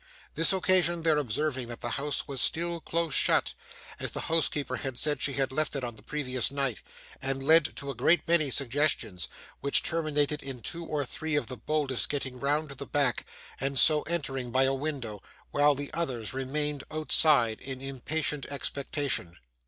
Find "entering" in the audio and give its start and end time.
14.09-14.49